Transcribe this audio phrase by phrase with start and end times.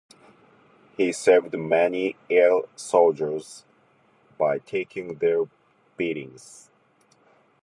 [0.97, 3.65] He saved many ill soldiers
[4.39, 5.43] by taking their
[5.95, 6.71] beatings.